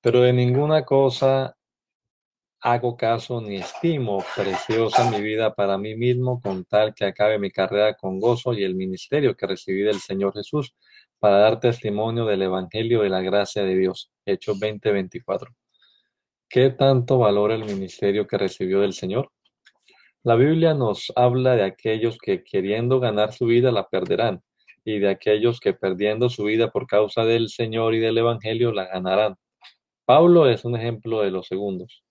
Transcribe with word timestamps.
Pero 0.00 0.20
de 0.20 0.32
ninguna 0.32 0.84
cosa 0.84 1.56
hago 2.60 2.96
caso 2.96 3.40
ni 3.40 3.56
estimo 3.56 4.24
preciosa 4.36 5.10
mi 5.10 5.20
vida 5.20 5.52
para 5.52 5.76
mí 5.78 5.96
mismo 5.96 6.40
con 6.40 6.64
tal 6.64 6.94
que 6.94 7.04
acabe 7.04 7.40
mi 7.40 7.50
carrera 7.50 7.94
con 7.94 8.20
gozo 8.20 8.54
y 8.54 8.62
el 8.62 8.76
ministerio 8.76 9.36
que 9.36 9.48
recibí 9.48 9.82
del 9.82 9.98
Señor 9.98 10.32
Jesús 10.32 10.76
para 11.18 11.38
dar 11.38 11.58
testimonio 11.58 12.24
del 12.24 12.42
Evangelio 12.42 13.02
de 13.02 13.08
la 13.08 13.20
gracia 13.20 13.64
de 13.64 13.74
Dios. 13.74 14.12
Hechos 14.24 14.60
20:24. 14.60 15.52
¿Qué 16.48 16.70
tanto 16.70 17.18
valora 17.18 17.56
el 17.56 17.64
ministerio 17.64 18.28
que 18.28 18.38
recibió 18.38 18.80
del 18.80 18.92
Señor? 18.92 19.32
La 20.22 20.36
Biblia 20.36 20.74
nos 20.74 21.12
habla 21.16 21.56
de 21.56 21.64
aquellos 21.64 22.16
que 22.18 22.44
queriendo 22.44 23.00
ganar 23.00 23.32
su 23.32 23.46
vida 23.46 23.72
la 23.72 23.88
perderán 23.88 24.40
y 24.88 25.00
de 25.00 25.10
aquellos 25.10 25.60
que 25.60 25.74
perdiendo 25.74 26.30
su 26.30 26.44
vida 26.44 26.70
por 26.70 26.86
causa 26.86 27.26
del 27.26 27.50
Señor 27.50 27.94
y 27.94 27.98
del 27.98 28.16
Evangelio 28.16 28.72
la 28.72 28.86
ganarán. 28.86 29.36
Pablo 30.06 30.48
es 30.48 30.64
un 30.64 30.76
ejemplo 30.76 31.20
de 31.20 31.30
los 31.30 31.46
segundos. 31.46 32.02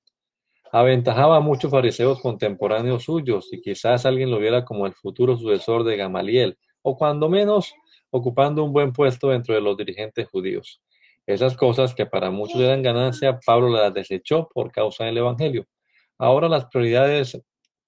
Aventajaba 0.72 1.38
a 1.38 1.40
muchos 1.40 1.72
fariseos 1.72 2.22
contemporáneos 2.22 3.06
suyos 3.06 3.52
y 3.52 3.62
quizás 3.62 4.06
alguien 4.06 4.30
lo 4.30 4.38
viera 4.38 4.64
como 4.64 4.86
el 4.86 4.94
futuro 4.94 5.36
sucesor 5.38 5.86
de 5.86 5.98
Gamaliel, 5.98 6.60
o 6.84 6.96
cuando 6.96 7.30
menos 7.30 7.74
ocupando 8.12 8.64
un 8.64 8.74
buen 8.74 8.94
puesto 8.94 9.30
dentro 9.30 9.56
de 9.56 9.62
los 9.62 9.76
dirigentes 9.76 10.28
judíos. 10.30 10.80
Esas 11.26 11.58
cosas 11.58 11.96
que 11.96 12.06
para 12.06 12.30
muchos 12.30 12.62
eran 12.62 12.84
ganancia, 12.84 13.40
Pablo 13.44 13.70
las 13.70 13.92
desechó 13.92 14.50
por 14.54 14.72
causa 14.72 15.06
del 15.06 15.18
Evangelio. 15.18 15.66
Ahora 16.20 16.48
las 16.48 16.66
prioridades 16.66 17.42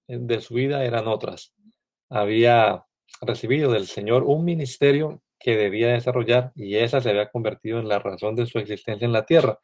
de 0.08 0.40
su 0.40 0.54
vida 0.54 0.84
eran 0.84 1.06
otras. 1.06 1.54
Había 2.08 2.84
recibido 3.20 3.72
del 3.72 3.86
Señor 3.86 4.24
un 4.24 4.44
ministerio 4.44 5.22
que 5.38 5.56
debía 5.56 5.88
desarrollar 5.88 6.52
y 6.54 6.76
esa 6.76 7.00
se 7.00 7.10
había 7.10 7.30
convertido 7.30 7.78
en 7.80 7.88
la 7.88 7.98
razón 7.98 8.36
de 8.36 8.46
su 8.46 8.58
existencia 8.58 9.06
en 9.06 9.12
la 9.12 9.24
tierra. 9.24 9.58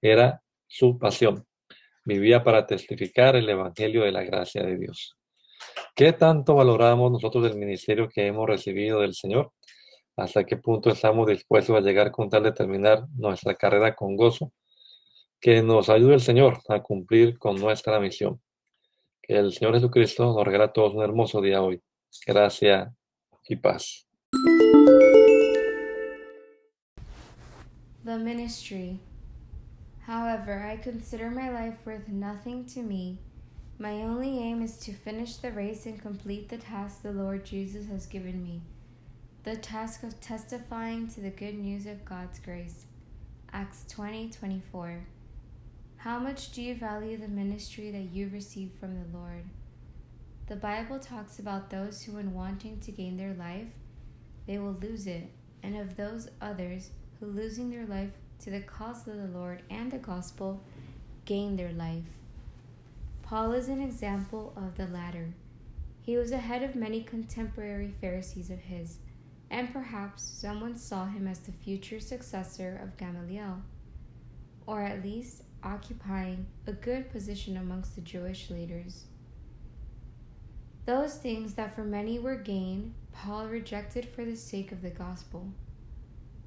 Era 0.00 0.42
su 0.66 0.98
pasión. 0.98 1.46
Vivía 2.04 2.42
para 2.42 2.66
testificar 2.66 3.36
el 3.36 3.48
Evangelio 3.48 4.02
de 4.02 4.12
la 4.12 4.24
gracia 4.24 4.62
de 4.62 4.76
Dios. 4.76 5.16
¿Qué 5.94 6.12
tanto 6.12 6.54
valoramos 6.54 7.12
nosotros 7.12 7.50
el 7.50 7.56
ministerio 7.56 8.08
que 8.08 8.26
hemos 8.26 8.46
recibido 8.46 9.00
del 9.00 9.14
Señor? 9.14 9.52
¿Hasta 10.16 10.44
qué 10.44 10.56
punto 10.56 10.90
estamos 10.90 11.26
dispuestos 11.26 11.76
a 11.76 11.80
llegar 11.80 12.10
con 12.10 12.28
tal 12.28 12.42
de 12.42 12.52
terminar 12.52 13.06
nuestra 13.16 13.54
carrera 13.54 13.94
con 13.94 14.16
gozo? 14.16 14.52
Que 15.40 15.62
nos 15.62 15.88
ayude 15.88 16.14
el 16.14 16.20
Señor 16.20 16.60
a 16.68 16.82
cumplir 16.82 17.38
con 17.38 17.56
nuestra 17.56 17.98
misión. 18.00 18.40
Que 19.22 19.34
el 19.34 19.52
Señor 19.52 19.74
Jesucristo 19.74 20.24
nos 20.24 20.44
regala 20.44 20.64
a 20.64 20.72
todos 20.72 20.94
un 20.94 21.02
hermoso 21.02 21.40
día 21.40 21.62
hoy. 21.62 21.80
Gracias 22.26 22.88
y 23.48 23.56
paz. 23.56 24.04
The 28.04 28.18
ministry. 28.18 28.98
However, 30.06 30.60
I 30.60 30.76
consider 30.76 31.30
my 31.30 31.50
life 31.50 31.78
worth 31.84 32.08
nothing 32.08 32.66
to 32.66 32.82
me. 32.82 33.18
My 33.78 34.02
only 34.02 34.38
aim 34.38 34.62
is 34.62 34.76
to 34.78 34.92
finish 34.92 35.36
the 35.36 35.52
race 35.52 35.86
and 35.86 36.00
complete 36.00 36.48
the 36.48 36.58
task 36.58 37.02
the 37.02 37.12
Lord 37.12 37.44
Jesus 37.44 37.86
has 37.88 38.06
given 38.06 38.42
me 38.42 38.62
the 39.44 39.56
task 39.56 40.04
of 40.04 40.20
testifying 40.20 41.08
to 41.08 41.20
the 41.20 41.30
good 41.30 41.58
news 41.58 41.86
of 41.86 42.04
God's 42.04 42.38
grace. 42.38 42.86
Acts 43.52 43.84
20 43.88 44.30
24. 44.30 45.04
How 45.96 46.18
much 46.20 46.52
do 46.52 46.62
you 46.62 46.76
value 46.76 47.16
the 47.16 47.28
ministry 47.28 47.90
that 47.90 48.14
you 48.14 48.28
received 48.32 48.78
from 48.78 48.94
the 48.94 49.18
Lord? 49.18 49.44
The 50.52 50.58
Bible 50.58 50.98
talks 50.98 51.38
about 51.38 51.70
those 51.70 52.02
who, 52.02 52.18
in 52.18 52.34
wanting 52.34 52.78
to 52.80 52.92
gain 52.92 53.16
their 53.16 53.32
life, 53.32 53.68
they 54.46 54.58
will 54.58 54.76
lose 54.82 55.06
it, 55.06 55.30
and 55.62 55.74
of 55.78 55.96
those 55.96 56.28
others 56.42 56.90
who, 57.18 57.24
losing 57.24 57.70
their 57.70 57.86
life 57.86 58.10
to 58.40 58.50
the 58.50 58.60
cause 58.60 59.08
of 59.08 59.16
the 59.16 59.38
Lord 59.38 59.62
and 59.70 59.90
the 59.90 59.96
gospel, 59.96 60.62
gain 61.24 61.56
their 61.56 61.72
life. 61.72 62.04
Paul 63.22 63.54
is 63.54 63.68
an 63.68 63.80
example 63.80 64.52
of 64.54 64.76
the 64.76 64.92
latter. 64.92 65.32
He 66.02 66.18
was 66.18 66.32
ahead 66.32 66.62
of 66.62 66.74
many 66.74 67.02
contemporary 67.02 67.94
Pharisees 68.02 68.50
of 68.50 68.58
his, 68.58 68.98
and 69.50 69.72
perhaps 69.72 70.22
someone 70.22 70.76
saw 70.76 71.06
him 71.06 71.26
as 71.26 71.38
the 71.38 71.52
future 71.52 71.98
successor 71.98 72.78
of 72.82 72.98
Gamaliel, 72.98 73.62
or 74.66 74.82
at 74.82 75.02
least 75.02 75.44
occupying 75.64 76.44
a 76.66 76.72
good 76.72 77.10
position 77.10 77.56
amongst 77.56 77.94
the 77.94 78.02
Jewish 78.02 78.50
leaders. 78.50 79.06
Those 80.84 81.14
things 81.14 81.54
that 81.54 81.76
for 81.76 81.84
many 81.84 82.18
were 82.18 82.34
gain, 82.34 82.94
Paul 83.12 83.46
rejected 83.46 84.06
for 84.06 84.24
the 84.24 84.36
sake 84.36 84.72
of 84.72 84.82
the 84.82 84.90
gospel. 84.90 85.48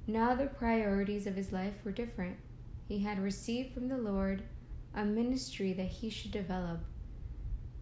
Now 0.06 0.34
the 0.34 0.46
priorities 0.46 1.26
of 1.26 1.36
his 1.36 1.52
life 1.52 1.74
were 1.84 1.92
different. 1.92 2.36
He 2.86 3.00
had 3.00 3.18
received 3.18 3.72
from 3.72 3.88
the 3.88 3.96
Lord 3.96 4.42
a 4.94 5.04
ministry 5.04 5.72
that 5.72 5.88
he 5.88 6.10
should 6.10 6.32
develop, 6.32 6.80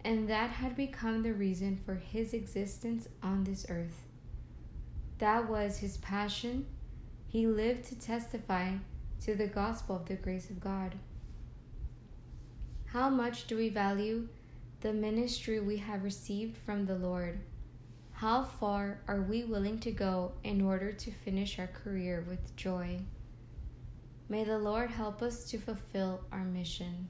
and 0.05 0.29
that 0.29 0.51
had 0.51 0.77
become 0.77 1.23
the 1.23 1.35
reason 1.35 1.81
for 1.85 1.97
his 1.97 2.33
existence 2.33 3.09
on 3.23 3.45
this 3.45 3.67
earth. 3.69 4.05
That 5.19 5.49
was 5.49 5.79
his 5.79 5.97
passion. 5.99 6.67
He 7.27 7.47
lived 7.47 7.85
to 7.87 7.99
testify 7.99 8.75
to 9.23 9.35
the 9.35 9.47
gospel 9.47 9.97
of 9.97 10.07
the 10.07 10.15
grace 10.15 10.51
of 10.51 10.61
God. 10.61 10.95
How 12.87 13.11
much 13.11 13.47
do 13.47 13.57
we 13.57 13.69
value 13.71 14.29
the 14.85 14.93
ministry 14.93 15.61
we 15.61 15.79
have 15.79 16.05
received 16.05 16.59
from 16.59 16.85
the 16.85 16.95
Lord. 16.95 17.41
How 18.13 18.45
far 18.45 19.01
are 19.09 19.23
we 19.23 19.43
willing 19.43 19.79
to 19.79 19.91
go 19.91 20.33
in 20.45 20.61
order 20.61 20.93
to 20.93 21.11
finish 21.11 21.59
our 21.59 21.69
career 21.69 22.23
with 22.29 22.55
joy? 22.55 23.01
May 24.29 24.45
the 24.45 24.59
Lord 24.59 24.91
help 24.91 25.23
us 25.23 25.47
to 25.47 25.57
fulfill 25.57 26.21
our 26.31 26.45
mission. 26.45 27.09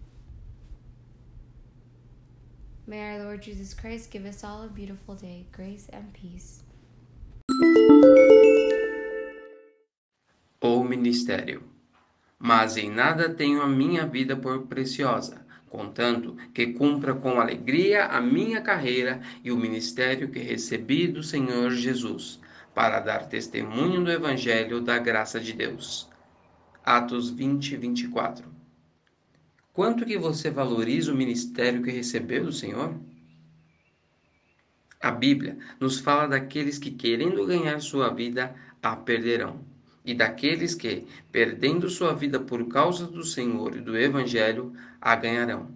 May 2.86 3.00
our 3.00 3.24
Lord 3.24 3.42
Jesus 3.42 3.74
Christ 3.74 4.12
give 4.12 4.24
us 4.24 4.44
all 4.44 4.62
a 4.62 4.68
beautiful 4.68 5.16
day, 5.16 5.46
grace 5.50 5.88
and 5.92 6.12
peace. 6.12 6.62
O 10.62 10.84
ministério. 10.84 11.64
Mas 12.38 12.76
em 12.76 12.88
nada 12.88 13.34
tenho 13.34 13.62
a 13.62 13.66
minha 13.66 14.06
vida 14.06 14.36
por 14.36 14.60
preciosa 14.68 15.43
contanto 15.74 16.36
que 16.54 16.68
cumpra 16.68 17.12
com 17.12 17.40
alegria 17.40 18.06
a 18.06 18.20
minha 18.20 18.60
carreira 18.60 19.20
e 19.42 19.50
o 19.50 19.56
ministério 19.56 20.30
que 20.30 20.38
recebi 20.38 21.08
do 21.08 21.20
Senhor 21.20 21.72
Jesus, 21.72 22.38
para 22.72 23.00
dar 23.00 23.28
testemunho 23.28 24.04
do 24.04 24.10
Evangelho 24.10 24.80
da 24.80 24.98
graça 24.98 25.40
de 25.40 25.52
Deus. 25.52 26.08
Atos 26.84 27.28
20, 27.28 27.76
24. 27.76 28.44
Quanto 29.72 30.06
que 30.06 30.16
você 30.16 30.48
valoriza 30.48 31.12
o 31.12 31.16
ministério 31.16 31.82
que 31.82 31.90
recebeu 31.90 32.44
do 32.44 32.52
Senhor? 32.52 32.94
A 35.00 35.10
Bíblia 35.10 35.58
nos 35.80 35.98
fala 35.98 36.28
daqueles 36.28 36.78
que, 36.78 36.92
querendo 36.92 37.44
ganhar 37.44 37.80
sua 37.80 38.10
vida, 38.10 38.54
a 38.80 38.94
perderão 38.94 39.73
e 40.04 40.12
daqueles 40.14 40.74
que, 40.74 41.06
perdendo 41.32 41.88
sua 41.88 42.12
vida 42.12 42.38
por 42.38 42.68
causa 42.68 43.06
do 43.06 43.24
Senhor 43.24 43.76
e 43.76 43.80
do 43.80 43.96
Evangelho, 43.96 44.72
a 45.00 45.16
ganharão. 45.16 45.68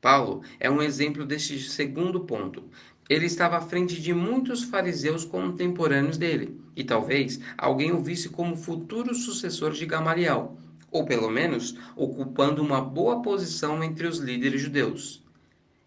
Paulo 0.00 0.42
é 0.60 0.70
um 0.70 0.82
exemplo 0.82 1.24
deste 1.24 1.58
segundo 1.60 2.20
ponto. 2.20 2.64
Ele 3.08 3.26
estava 3.26 3.56
à 3.56 3.60
frente 3.60 4.00
de 4.00 4.12
muitos 4.12 4.62
fariseus 4.64 5.24
contemporâneos 5.24 6.18
dele, 6.18 6.60
e 6.74 6.84
talvez 6.84 7.40
alguém 7.56 7.92
o 7.92 8.02
visse 8.02 8.28
como 8.28 8.56
futuro 8.56 9.14
sucessor 9.14 9.72
de 9.72 9.86
Gamaliel, 9.86 10.58
ou 10.90 11.04
pelo 11.04 11.30
menos 11.30 11.76
ocupando 11.94 12.62
uma 12.62 12.80
boa 12.80 13.22
posição 13.22 13.82
entre 13.82 14.06
os 14.06 14.18
líderes 14.18 14.60
judeus. 14.60 15.24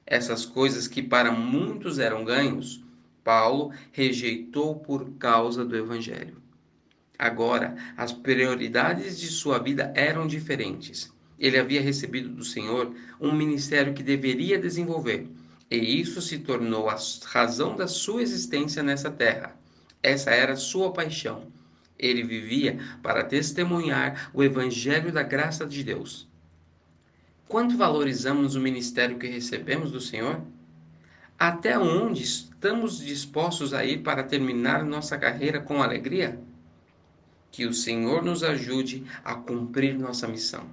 Essas 0.06 0.46
coisas 0.46 0.88
que 0.88 1.04
para 1.04 1.32
muitos 1.32 2.00
eram 2.00 2.26
ganhos, 2.26 2.84
Paulo 3.24 3.72
rejeitou 3.92 4.76
por 4.78 5.12
causa 5.20 5.64
do 5.64 5.76
Evangelho. 5.76 6.49
Agora, 7.20 7.76
as 7.98 8.14
prioridades 8.14 9.20
de 9.20 9.28
sua 9.28 9.60
vida 9.60 9.92
eram 9.94 10.26
diferentes. 10.26 11.12
Ele 11.38 11.60
havia 11.60 11.82
recebido 11.82 12.30
do 12.30 12.46
Senhor 12.46 12.96
um 13.20 13.34
ministério 13.34 13.94
que 13.94 14.02
deveria 14.02 14.58
desenvolver, 14.58 15.28
e 15.70 16.00
isso 16.00 16.22
se 16.22 16.40
tornou 16.40 16.90
a 16.90 16.98
razão 17.26 17.76
da 17.76 17.88
sua 17.88 18.22
existência 18.22 18.82
nessa 18.82 19.12
terra. 19.12 19.54
Essa 20.02 20.32
era 20.32 20.56
sua 20.56 20.94
paixão. 20.94 21.48
Ele 21.98 22.24
vivia 22.24 22.80
para 23.04 23.26
testemunhar 23.26 24.32
o 24.34 24.42
evangelho 24.42 25.12
da 25.12 25.22
graça 25.22 25.66
de 25.66 25.84
Deus. 25.84 26.26
Quanto 27.50 27.76
valorizamos 27.76 28.56
o 28.56 28.62
ministério 28.62 29.20
que 29.20 29.28
recebemos 29.28 29.92
do 29.92 30.00
Senhor? 30.00 30.42
Até 31.38 31.78
onde 31.78 32.24
estamos 32.24 33.00
dispostos 33.00 33.74
a 33.74 33.84
ir 33.84 34.04
para 34.04 34.24
terminar 34.24 34.86
nossa 34.86 35.18
carreira 35.18 35.60
com 35.60 35.84
alegria? 35.84 36.40
Que 37.52 37.66
o 37.66 37.74
Senhor 37.74 38.24
nos 38.24 38.44
ajude 38.44 39.04
a 39.24 39.36
cumprir 39.36 39.98
nossa 39.98 40.28
missão. 40.28 40.64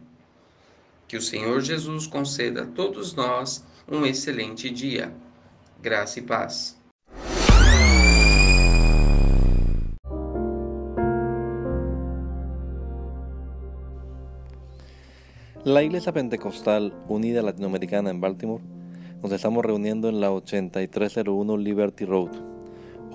Que 1.08 1.16
o 1.16 1.22
Senhor 1.22 1.60
Jesus 1.60 2.06
conceda 2.06 2.62
a 2.62 2.66
todos 2.66 3.14
nós 3.14 3.64
um 3.88 4.04
excelente 4.04 4.68
dia. 4.70 5.14
Graça 5.80 6.18
e 6.18 6.22
paz. 6.22 6.76
La 15.64 15.82
Iglesia 15.82 16.12
Pentecostal 16.12 16.92
Unida 17.08 17.42
Latinoamericana 17.42 18.10
en 18.10 18.20
Baltimore 18.20 18.62
nos 19.20 19.32
estamos 19.32 19.64
reuniendo 19.64 20.08
en 20.08 20.20
la 20.20 20.30
8301 20.30 21.56
Liberty 21.56 22.04
Road. 22.04 22.55